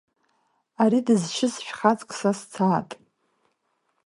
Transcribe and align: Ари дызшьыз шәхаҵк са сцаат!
Ари 0.83 0.99
дызшьыз 1.05 1.53
шәхаҵк 1.65 2.09
са 2.19 2.31
сцаат! 2.39 2.89